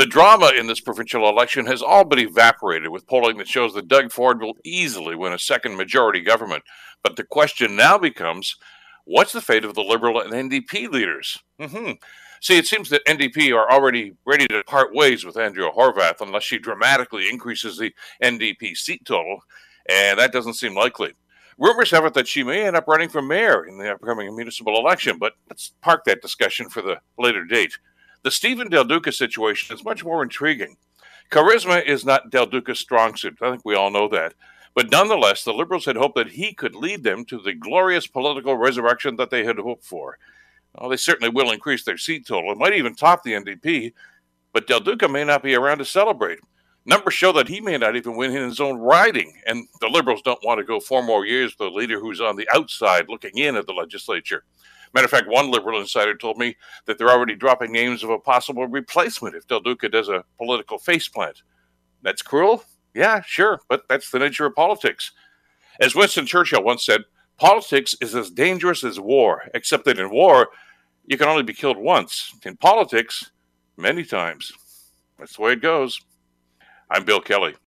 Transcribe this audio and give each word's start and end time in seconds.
The 0.00 0.06
drama 0.06 0.52
in 0.58 0.66
this 0.66 0.80
provincial 0.80 1.28
election 1.28 1.66
has 1.66 1.82
all 1.82 2.06
but 2.06 2.18
evaporated 2.18 2.88
with 2.88 3.06
polling 3.06 3.36
that 3.36 3.46
shows 3.46 3.74
that 3.74 3.86
Doug 3.86 4.10
Ford 4.10 4.40
will 4.40 4.56
easily 4.64 5.14
win 5.14 5.34
a 5.34 5.38
second 5.38 5.76
majority 5.76 6.22
government. 6.22 6.64
But 7.02 7.16
the 7.16 7.22
question 7.22 7.76
now 7.76 7.98
becomes 7.98 8.56
what's 9.04 9.34
the 9.34 9.42
fate 9.42 9.62
of 9.62 9.74
the 9.74 9.82
Liberal 9.82 10.18
and 10.18 10.32
NDP 10.32 10.90
leaders? 10.90 11.38
Mm-hmm. 11.60 11.92
See, 12.40 12.56
it 12.56 12.66
seems 12.66 12.88
that 12.88 13.04
NDP 13.04 13.54
are 13.54 13.70
already 13.70 14.14
ready 14.24 14.48
to 14.48 14.64
part 14.64 14.94
ways 14.94 15.26
with 15.26 15.36
Andrea 15.36 15.70
Horwath 15.70 16.22
unless 16.22 16.44
she 16.44 16.58
dramatically 16.58 17.28
increases 17.28 17.76
the 17.76 17.92
NDP 18.22 18.78
seat 18.78 19.04
total, 19.04 19.40
and 19.86 20.18
that 20.18 20.32
doesn't 20.32 20.54
seem 20.54 20.74
likely. 20.74 21.12
Rumors 21.58 21.90
have 21.90 22.06
it 22.06 22.14
that 22.14 22.26
she 22.26 22.42
may 22.42 22.66
end 22.66 22.74
up 22.74 22.88
running 22.88 23.10
for 23.10 23.20
mayor 23.20 23.66
in 23.66 23.76
the 23.76 23.92
upcoming 23.92 24.34
municipal 24.34 24.78
election, 24.78 25.18
but 25.18 25.34
let's 25.50 25.74
park 25.82 26.04
that 26.06 26.22
discussion 26.22 26.70
for 26.70 26.80
the 26.80 26.96
later 27.18 27.44
date. 27.44 27.76
The 28.22 28.30
Stephen 28.30 28.68
Del 28.68 28.84
Duca 28.84 29.12
situation 29.12 29.74
is 29.74 29.84
much 29.84 30.04
more 30.04 30.22
intriguing. 30.22 30.76
Charisma 31.30 31.82
is 31.84 32.04
not 32.04 32.30
Del 32.30 32.46
Duca's 32.46 32.78
strong 32.78 33.16
suit. 33.16 33.38
I 33.40 33.50
think 33.50 33.62
we 33.64 33.74
all 33.74 33.90
know 33.90 34.08
that. 34.08 34.34
But 34.74 34.90
nonetheless, 34.90 35.42
the 35.42 35.54
Liberals 35.54 35.86
had 35.86 35.96
hoped 35.96 36.16
that 36.16 36.32
he 36.32 36.52
could 36.52 36.74
lead 36.74 37.02
them 37.02 37.24
to 37.26 37.40
the 37.40 37.54
glorious 37.54 38.06
political 38.06 38.56
resurrection 38.56 39.16
that 39.16 39.30
they 39.30 39.44
had 39.44 39.58
hoped 39.58 39.84
for. 39.84 40.18
Well, 40.74 40.90
they 40.90 40.96
certainly 40.96 41.30
will 41.30 41.50
increase 41.50 41.84
their 41.84 41.96
seat 41.96 42.26
total. 42.26 42.52
It 42.52 42.58
might 42.58 42.74
even 42.74 42.94
top 42.94 43.22
the 43.22 43.32
NDP, 43.32 43.92
but 44.52 44.66
Del 44.66 44.80
Duca 44.80 45.08
may 45.08 45.24
not 45.24 45.42
be 45.42 45.54
around 45.54 45.78
to 45.78 45.84
celebrate. 45.84 46.40
Numbers 46.84 47.14
show 47.14 47.32
that 47.32 47.48
he 47.48 47.60
may 47.60 47.78
not 47.78 47.96
even 47.96 48.16
win 48.16 48.34
in 48.34 48.48
his 48.48 48.60
own 48.60 48.78
riding, 48.78 49.34
and 49.46 49.66
the 49.80 49.88
Liberals 49.88 50.22
don't 50.22 50.44
want 50.44 50.58
to 50.58 50.64
go 50.64 50.80
four 50.80 51.02
more 51.02 51.26
years 51.26 51.54
with 51.58 51.68
a 51.68 51.74
leader 51.74 51.98
who's 52.00 52.20
on 52.20 52.36
the 52.36 52.48
outside 52.54 53.08
looking 53.08 53.36
in 53.36 53.56
at 53.56 53.66
the 53.66 53.72
legislature. 53.72 54.44
Matter 54.92 55.04
of 55.04 55.10
fact, 55.10 55.28
one 55.28 55.50
Liberal 55.50 55.80
insider 55.80 56.16
told 56.16 56.36
me 56.36 56.56
that 56.86 56.98
they're 56.98 57.10
already 57.10 57.36
dropping 57.36 57.72
names 57.72 58.02
of 58.02 58.10
a 58.10 58.18
possible 58.18 58.66
replacement 58.66 59.36
if 59.36 59.46
Del 59.46 59.60
Duca 59.60 59.88
does 59.88 60.08
a 60.08 60.24
political 60.36 60.78
faceplant. 60.78 61.42
That's 62.02 62.22
cruel? 62.22 62.64
Yeah, 62.94 63.22
sure, 63.24 63.60
but 63.68 63.84
that's 63.88 64.10
the 64.10 64.18
nature 64.18 64.46
of 64.46 64.54
politics. 64.54 65.12
As 65.80 65.94
Winston 65.94 66.26
Churchill 66.26 66.64
once 66.64 66.84
said, 66.84 67.02
Politics 67.40 67.94
is 68.02 68.14
as 68.14 68.30
dangerous 68.30 68.84
as 68.84 69.00
war, 69.00 69.44
except 69.54 69.86
that 69.86 69.98
in 69.98 70.10
war, 70.10 70.48
you 71.06 71.16
can 71.16 71.26
only 71.26 71.42
be 71.42 71.54
killed 71.54 71.78
once. 71.78 72.34
In 72.44 72.54
politics, 72.54 73.30
many 73.78 74.04
times. 74.04 74.52
That's 75.18 75.36
the 75.36 75.42
way 75.42 75.52
it 75.52 75.62
goes. 75.62 76.02
I'm 76.90 77.04
Bill 77.04 77.22
Kelly. 77.22 77.54